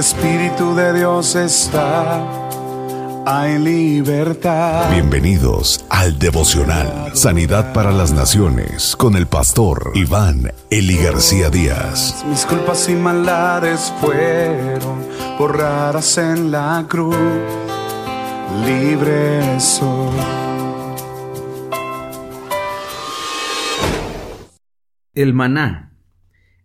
[0.00, 2.26] Espíritu de Dios está,
[3.26, 4.90] hay libertad.
[4.90, 12.24] Bienvenidos al devocional Sanidad para las Naciones con el pastor Iván Eli García Díaz.
[12.26, 15.04] Mis culpas y maldades fueron
[15.38, 17.14] borradas en la cruz,
[18.64, 20.16] libre soy.
[25.12, 25.92] El maná.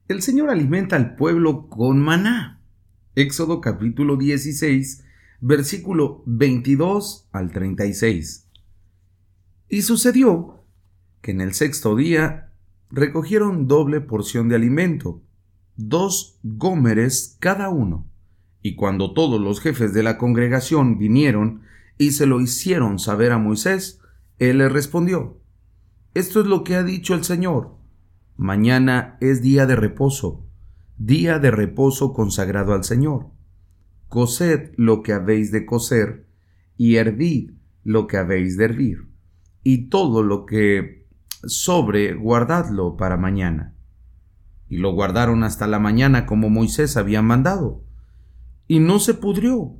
[0.07, 2.54] El Señor alimenta al pueblo con maná.
[3.17, 5.05] Éxodo capítulo 16,
[5.39, 8.49] versículo 22 al 36.
[9.69, 10.65] Y sucedió
[11.21, 12.51] que en el sexto día
[12.91, 15.21] recogieron doble porción de alimento,
[15.77, 18.05] dos gómeres cada uno.
[18.61, 21.61] Y cuando todos los jefes de la congregación vinieron
[21.97, 24.01] y se lo hicieron saber a Moisés,
[24.39, 25.39] él le respondió,
[26.15, 27.77] Esto es lo que ha dicho el Señor.
[28.35, 30.44] Mañana es día de reposo
[30.97, 33.27] día de reposo consagrado al Señor.
[34.07, 36.27] Cosed lo que habéis de coser,
[36.77, 37.51] y hervid
[37.83, 39.09] lo que habéis de hervir,
[39.63, 41.07] y todo lo que
[41.43, 43.75] sobre guardadlo para mañana.
[44.67, 47.83] Y lo guardaron hasta la mañana como Moisés había mandado.
[48.67, 49.75] Y no se pudrió,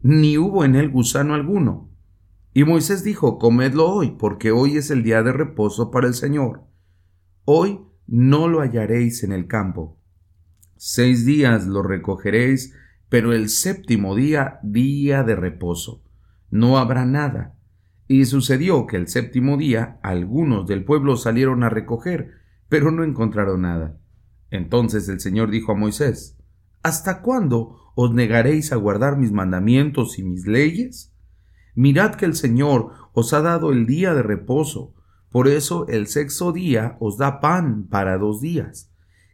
[0.00, 1.90] ni hubo en él gusano alguno.
[2.54, 6.64] Y Moisés dijo, Comedlo hoy, porque hoy es el día de reposo para el Señor.
[7.44, 9.99] Hoy no lo hallaréis en el campo
[10.82, 12.74] Seis días lo recogeréis,
[13.10, 16.02] pero el séptimo día, día de reposo.
[16.48, 17.54] No habrá nada.
[18.08, 22.30] Y sucedió que el séptimo día algunos del pueblo salieron a recoger,
[22.70, 24.00] pero no encontraron nada.
[24.50, 26.38] Entonces el Señor dijo a Moisés,
[26.82, 31.14] ¿Hasta cuándo os negaréis a guardar mis mandamientos y mis leyes?
[31.74, 34.94] Mirad que el Señor os ha dado el día de reposo,
[35.28, 38.89] por eso el sexto día os da pan para dos días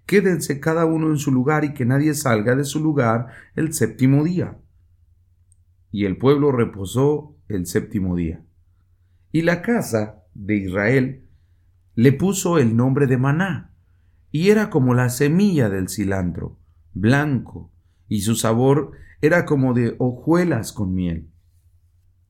[0.07, 4.25] quédense cada uno en su lugar y que nadie salga de su lugar el séptimo
[4.25, 4.59] día.
[5.91, 8.45] Y el pueblo reposó el séptimo día.
[9.33, 11.29] Y la casa de Israel
[11.95, 13.75] le puso el nombre de maná,
[14.31, 16.59] y era como la semilla del cilantro,
[16.93, 17.73] blanco,
[18.09, 21.31] y su sabor era como de hojuelas con miel.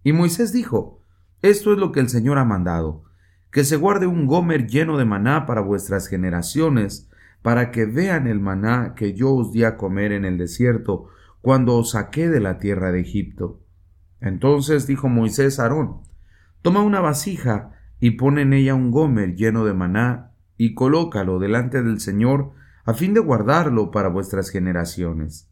[0.04, 1.02] Y Moisés dijo,
[1.42, 3.04] Esto es lo que el Señor ha mandado,
[3.50, 7.10] que se guarde un gomer lleno de maná para vuestras generaciones,
[7.46, 11.76] para que vean el maná que yo os di a comer en el desierto, cuando
[11.76, 13.60] os saqué de la tierra de Egipto.
[14.20, 15.98] Entonces dijo Moisés a Aarón,
[16.60, 21.84] Toma una vasija y pon en ella un gomer lleno de maná, y colócalo delante
[21.84, 22.50] del Señor,
[22.84, 25.48] a fin de guardarlo para vuestras generaciones.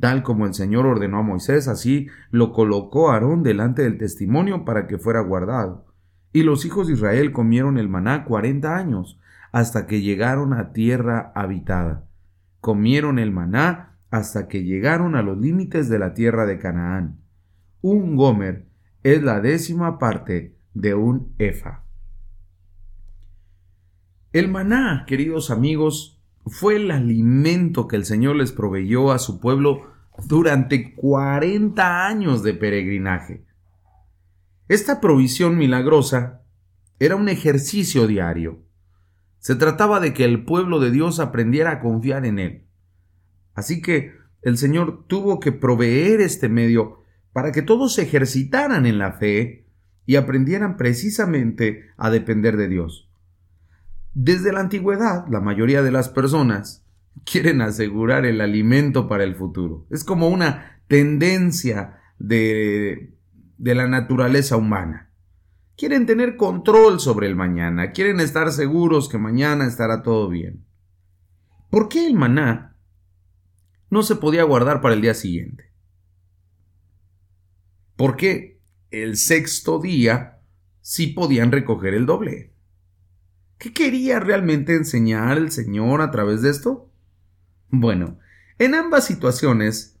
[0.00, 4.88] Tal como el Señor ordenó a Moisés, así lo colocó Aarón delante del testimonio para
[4.88, 5.86] que fuera guardado.
[6.32, 9.20] Y los hijos de Israel comieron el maná cuarenta años,
[9.54, 12.08] hasta que llegaron a tierra habitada.
[12.60, 17.20] Comieron el maná hasta que llegaron a los límites de la tierra de Canaán.
[17.80, 18.66] Un gomer
[19.04, 21.84] es la décima parte de un efa.
[24.32, 29.82] El maná, queridos amigos, fue el alimento que el Señor les proveyó a su pueblo
[30.26, 33.44] durante cuarenta años de peregrinaje.
[34.66, 36.42] Esta provisión milagrosa
[36.98, 38.63] era un ejercicio diario.
[39.44, 42.64] Se trataba de que el pueblo de Dios aprendiera a confiar en Él.
[43.52, 47.02] Así que el Señor tuvo que proveer este medio
[47.34, 49.66] para que todos se ejercitaran en la fe
[50.06, 53.10] y aprendieran precisamente a depender de Dios.
[54.14, 56.86] Desde la antigüedad, la mayoría de las personas
[57.30, 59.86] quieren asegurar el alimento para el futuro.
[59.90, 63.12] Es como una tendencia de,
[63.58, 65.03] de la naturaleza humana.
[65.76, 70.64] Quieren tener control sobre el mañana, quieren estar seguros que mañana estará todo bien.
[71.68, 72.76] ¿Por qué el maná
[73.90, 75.72] no se podía guardar para el día siguiente?
[77.96, 78.60] ¿Por qué
[78.92, 80.38] el sexto día
[80.80, 82.52] sí podían recoger el doble?
[83.58, 86.88] ¿Qué quería realmente enseñar el Señor a través de esto?
[87.70, 88.20] Bueno,
[88.58, 89.98] en ambas situaciones,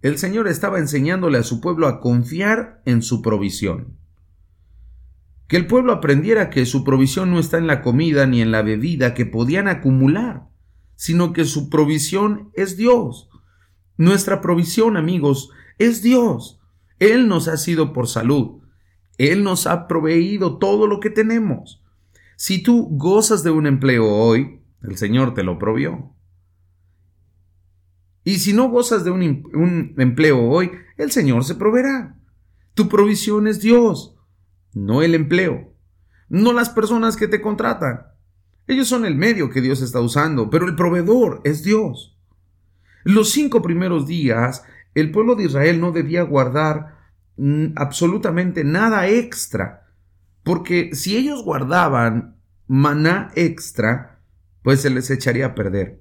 [0.00, 4.01] el Señor estaba enseñándole a su pueblo a confiar en su provisión
[5.52, 8.62] que el pueblo aprendiera que su provisión no está en la comida ni en la
[8.62, 10.48] bebida que podían acumular,
[10.94, 13.28] sino que su provisión es Dios.
[13.98, 16.58] Nuestra provisión, amigos, es Dios.
[16.98, 18.62] Él nos ha sido por salud.
[19.18, 21.82] Él nos ha proveído todo lo que tenemos.
[22.38, 26.16] Si tú gozas de un empleo hoy, el Señor te lo provió.
[28.24, 29.22] Y si no gozas de un,
[29.52, 32.16] un empleo hoy, el Señor se proveerá.
[32.72, 34.16] Tu provisión es Dios
[34.74, 35.74] no el empleo,
[36.28, 38.06] no las personas que te contratan.
[38.66, 42.18] Ellos son el medio que Dios está usando, pero el proveedor es Dios.
[43.04, 44.64] Los cinco primeros días,
[44.94, 46.96] el pueblo de Israel no debía guardar
[47.36, 49.88] mm, absolutamente nada extra,
[50.44, 52.36] porque si ellos guardaban
[52.66, 54.20] maná extra,
[54.62, 56.00] pues se les echaría a perder.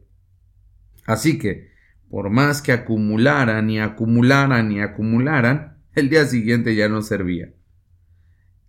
[1.06, 1.71] Así que,
[2.09, 7.53] por más que acumularan y acumularan y acumularan, el día siguiente ya no servía.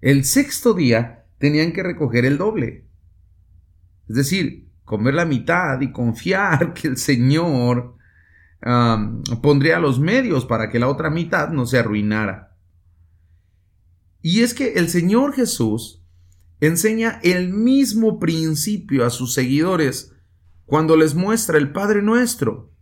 [0.02, 2.84] El sexto día tenían que recoger el doble.
[4.08, 7.96] Es decir, comer la mitad y confiar que el Señor
[9.40, 12.56] pondría los medios para que la otra mitad no se arruinara.
[14.20, 16.04] Y es que el Señor Jesús
[16.60, 20.14] enseña el mismo principio a sus seguidores
[20.66, 22.72] cuando les muestra el Padre Nuestro.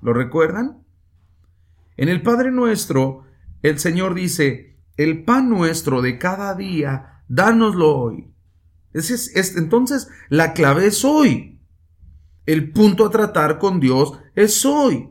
[0.00, 0.82] ¿Lo recuerdan?
[1.96, 3.24] En el Padre Nuestro,
[3.62, 4.67] el Señor dice,
[4.98, 8.34] el pan nuestro de cada día, dánoslo hoy.
[8.92, 11.60] Es, entonces, la clave es hoy.
[12.46, 15.08] El punto a tratar con Dios es hoy.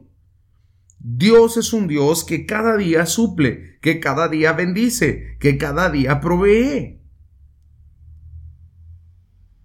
[1.00, 6.20] Dios es un Dios que cada día suple, que cada día bendice, que cada día
[6.20, 7.00] provee.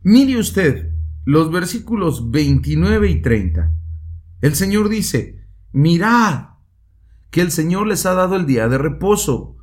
[0.02, 0.92] Mire usted
[1.24, 3.74] los versículos 29 y 30.
[4.40, 6.50] El Señor dice, mirad
[7.30, 9.56] que el Señor les ha dado el día de reposo.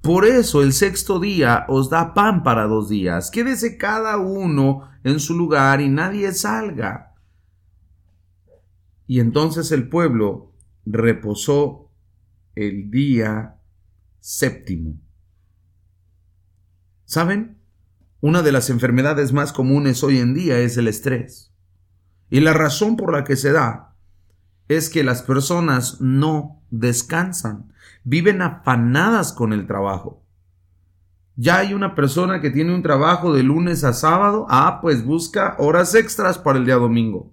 [0.00, 3.30] Por eso el sexto día os da pan para dos días.
[3.30, 7.14] Quédese cada uno en su lugar y nadie salga.
[9.06, 10.52] Y entonces el pueblo
[10.84, 11.90] reposó
[12.54, 13.60] el día
[14.20, 15.00] séptimo.
[17.04, 17.58] ¿Saben?
[18.20, 21.54] Una de las enfermedades más comunes hoy en día es el estrés.
[22.30, 23.87] Y la razón por la que se da
[24.68, 27.72] es que las personas no descansan,
[28.04, 30.22] viven afanadas con el trabajo.
[31.36, 35.56] Ya hay una persona que tiene un trabajo de lunes a sábado, ah, pues busca
[35.58, 37.32] horas extras para el día domingo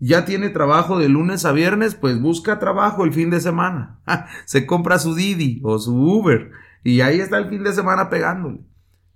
[0.00, 4.00] ya tiene trabajo de lunes a viernes, pues busca trabajo el fin de semana.
[4.44, 6.50] Se compra su Didi o su Uber
[6.84, 8.60] y ahí está el fin de semana pegándole.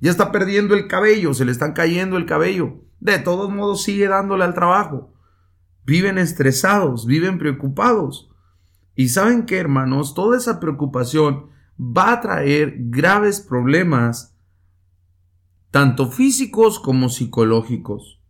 [0.01, 2.81] Ya está perdiendo el cabello, se le están cayendo el cabello.
[2.99, 5.15] De todos modos sigue dándole al trabajo.
[5.85, 8.31] Viven estresados, viven preocupados.
[8.95, 14.37] Y saben que, hermanos, toda esa preocupación va a traer graves problemas,
[15.71, 18.21] tanto físicos como psicológicos.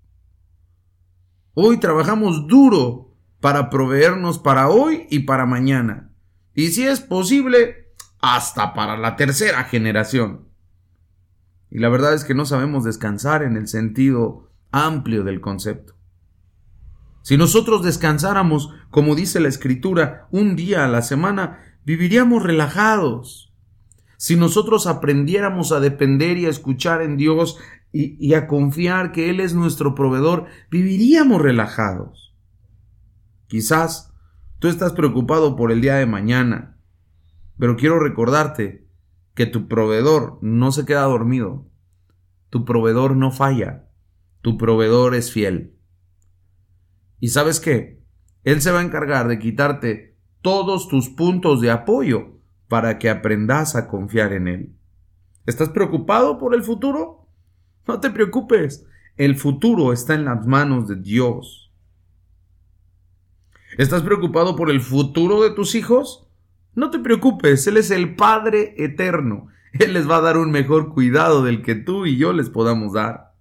[1.55, 6.11] Hoy trabajamos duro para proveernos para hoy y para mañana.
[6.55, 10.49] Y si es posible, hasta para la tercera generación.
[11.71, 15.95] Y la verdad es que no sabemos descansar en el sentido amplio del concepto.
[17.23, 23.55] Si nosotros descansáramos, como dice la Escritura, un día a la semana, viviríamos relajados.
[24.17, 27.59] Si nosotros aprendiéramos a depender y a escuchar en Dios
[27.93, 32.35] y, a confiar que Él es nuestro proveedor, viviríamos relajados.
[33.47, 34.13] Quizás
[34.59, 36.79] tú estás preocupado por el día de mañana,
[37.59, 38.89] pero quiero recordarte
[39.35, 41.69] que tu proveedor no se queda dormido,
[42.51, 43.89] tu proveedor no falla,
[44.41, 45.77] tu proveedor es fiel.
[47.23, 48.03] ¿Y sabes qué?
[48.43, 53.77] Él se va a encargar de quitarte todos tus puntos de apoyo para que aprendas
[53.77, 54.75] a confiar en Él.
[55.47, 57.29] ¿Estás preocupado por el futuro?
[57.87, 61.73] No te preocupes, el futuro está en las manos de Dios.
[63.79, 66.27] ¿Estás preocupado por el futuro de tus hijos?
[66.75, 69.47] No te preocupes, Él es el Padre eterno.
[69.75, 72.95] Él les va a dar un mejor cuidado del que tú y yo les podamos
[72.95, 73.37] dar.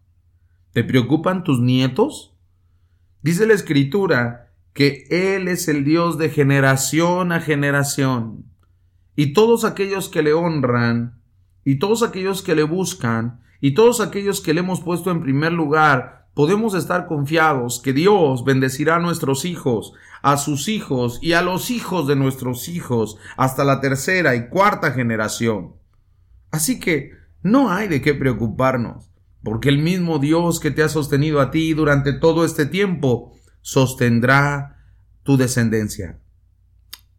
[0.71, 2.30] ¿Te preocupan tus nietos?
[3.21, 8.45] Dice la Escritura que Él es el Dios de generación a generación.
[9.15, 11.21] Y todos aquellos que le honran,
[11.63, 15.51] y todos aquellos que le buscan, y todos aquellos que le hemos puesto en primer
[15.51, 21.43] lugar, podemos estar confiados que Dios bendecirá a nuestros hijos, a sus hijos y a
[21.43, 25.75] los hijos de nuestros hijos hasta la tercera y cuarta generación.
[26.49, 27.11] Así que
[27.43, 29.10] no hay de qué preocuparnos,
[29.43, 34.77] porque el mismo Dios que te ha sostenido a ti durante todo este tiempo sostendrá
[35.23, 36.19] tu descendencia.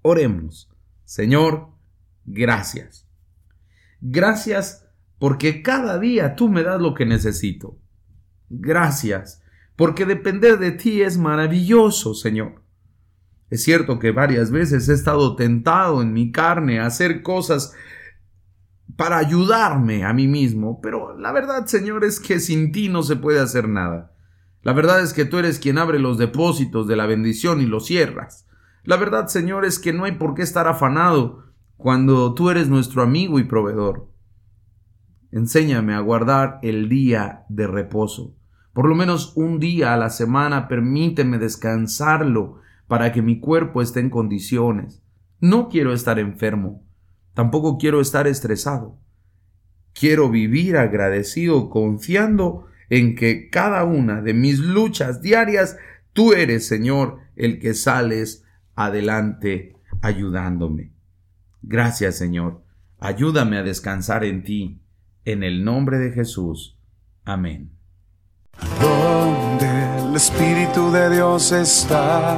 [0.03, 0.71] Oremos.
[1.05, 1.71] Señor,
[2.25, 3.07] gracias.
[4.01, 4.89] Gracias
[5.19, 7.79] porque cada día tú me das lo que necesito.
[8.49, 9.43] Gracias,
[9.77, 12.63] porque depender de ti es maravilloso, Señor.
[13.49, 17.73] Es cierto que varias veces he estado tentado en mi carne a hacer cosas
[18.97, 23.17] para ayudarme a mí mismo, pero la verdad, Señor, es que sin ti no se
[23.17, 24.13] puede hacer nada.
[24.63, 27.87] La verdad es que tú eres quien abre los depósitos de la bendición y los
[27.87, 28.47] cierras.
[28.85, 31.45] La verdad, Señor, es que no hay por qué estar afanado
[31.77, 34.09] cuando tú eres nuestro amigo y proveedor.
[35.33, 38.37] Enséñame a guardar el día de reposo.
[38.73, 44.01] Por lo menos un día a la semana permíteme descansarlo para que mi cuerpo esté
[44.01, 45.03] en condiciones.
[45.41, 46.85] No quiero estar enfermo,
[47.35, 48.99] tampoco quiero estar estresado.
[49.93, 55.77] Quiero vivir agradecido, confiando en que cada una de mis luchas diarias,
[56.13, 60.93] tú eres, Señor, el que sales adelante ayudándome.
[61.63, 62.63] Gracias, Señor.
[62.99, 64.83] Ayúdame a descansar en ti.
[65.25, 66.79] En el nombre de Jesús.
[67.25, 67.71] Amén.
[68.81, 72.37] Donde el Espíritu de Dios está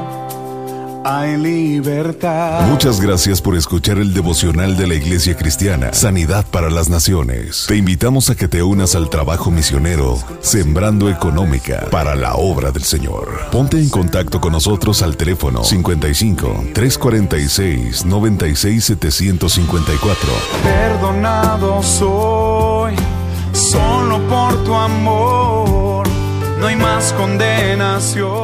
[1.05, 2.67] hay libertad.
[2.67, 7.67] Muchas gracias por escuchar el devocional de la Iglesia Cristiana, Sanidad para las Naciones.
[7.69, 12.85] Te invitamos a que te unas al trabajo misionero, Sembrando Económica, para la obra del
[12.85, 13.29] Señor.
[13.53, 20.29] Ponte en contacto con nosotros al teléfono 55 346 96 754.
[20.63, 22.95] Perdonado soy,
[23.53, 26.09] solo por tu amor,
[26.59, 28.44] no hay más condenación.